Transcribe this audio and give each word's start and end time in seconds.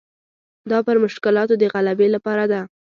دا 0.69 0.77
پر 0.87 0.95
مشکلاتو 1.03 1.53
د 1.57 1.63
غلبې 1.73 2.07
لپاره 2.15 2.45
ده. 2.51 2.61